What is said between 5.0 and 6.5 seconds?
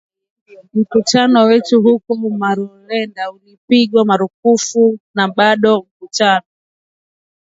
na bado mkutano